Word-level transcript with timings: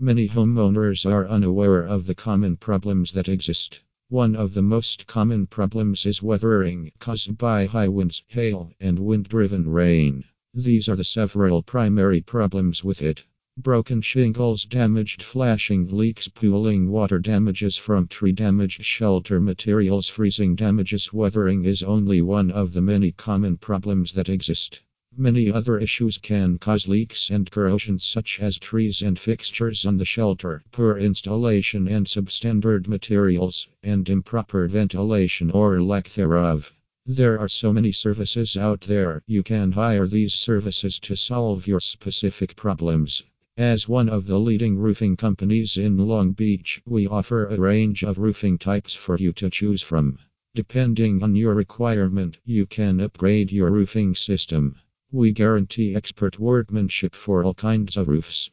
Many 0.00 0.28
homeowners 0.28 1.04
are 1.04 1.26
unaware 1.26 1.84
of 1.84 2.06
the 2.06 2.14
common 2.14 2.56
problems 2.56 3.10
that 3.12 3.28
exist. 3.28 3.80
One 4.08 4.36
of 4.36 4.54
the 4.54 4.62
most 4.62 5.08
common 5.08 5.48
problems 5.48 6.06
is 6.06 6.22
weathering, 6.22 6.92
caused 7.00 7.36
by 7.36 7.66
high 7.66 7.88
winds, 7.88 8.22
hail, 8.28 8.72
and 8.78 9.00
wind 9.00 9.28
driven 9.28 9.68
rain. 9.68 10.22
These 10.54 10.88
are 10.88 10.94
the 10.94 11.02
several 11.02 11.64
primary 11.64 12.20
problems 12.20 12.84
with 12.84 13.02
it. 13.02 13.24
Broken 13.56 14.00
shingles, 14.00 14.66
damaged 14.66 15.20
flashing, 15.20 15.88
leaks, 15.88 16.28
pooling, 16.28 16.90
water 16.90 17.18
damages 17.18 17.76
from 17.76 18.06
tree 18.06 18.30
damage, 18.30 18.84
shelter 18.84 19.40
materials, 19.40 20.08
freezing 20.08 20.54
damages. 20.54 21.12
Weathering 21.12 21.64
is 21.64 21.82
only 21.82 22.22
one 22.22 22.52
of 22.52 22.72
the 22.72 22.82
many 22.82 23.10
common 23.10 23.56
problems 23.56 24.12
that 24.12 24.28
exist. 24.28 24.80
Many 25.20 25.50
other 25.50 25.78
issues 25.78 26.16
can 26.16 26.58
cause 26.58 26.86
leaks 26.86 27.28
and 27.28 27.50
corrosion, 27.50 27.98
such 27.98 28.38
as 28.40 28.56
trees 28.56 29.02
and 29.02 29.18
fixtures 29.18 29.84
on 29.84 29.98
the 29.98 30.04
shelter, 30.04 30.62
poor 30.70 30.96
installation 30.96 31.88
and 31.88 32.06
substandard 32.06 32.86
materials, 32.86 33.66
and 33.82 34.08
improper 34.08 34.68
ventilation 34.68 35.50
or 35.50 35.82
lack 35.82 36.08
thereof. 36.10 36.72
There 37.04 37.36
are 37.36 37.48
so 37.48 37.72
many 37.72 37.90
services 37.90 38.56
out 38.56 38.82
there, 38.82 39.20
you 39.26 39.42
can 39.42 39.72
hire 39.72 40.06
these 40.06 40.34
services 40.34 41.00
to 41.00 41.16
solve 41.16 41.66
your 41.66 41.80
specific 41.80 42.54
problems. 42.54 43.24
As 43.56 43.88
one 43.88 44.08
of 44.08 44.26
the 44.26 44.38
leading 44.38 44.78
roofing 44.78 45.16
companies 45.16 45.76
in 45.76 45.98
Long 45.98 46.30
Beach, 46.30 46.80
we 46.86 47.08
offer 47.08 47.46
a 47.46 47.58
range 47.58 48.04
of 48.04 48.18
roofing 48.18 48.56
types 48.56 48.94
for 48.94 49.16
you 49.18 49.32
to 49.32 49.50
choose 49.50 49.82
from. 49.82 50.20
Depending 50.54 51.24
on 51.24 51.34
your 51.34 51.54
requirement, 51.54 52.38
you 52.44 52.66
can 52.66 53.00
upgrade 53.00 53.50
your 53.50 53.72
roofing 53.72 54.14
system. 54.14 54.76
We 55.10 55.32
guarantee 55.32 55.94
expert 55.94 56.38
workmanship 56.38 57.14
for 57.14 57.42
all 57.42 57.54
kinds 57.54 57.96
of 57.96 58.08
roofs. 58.08 58.50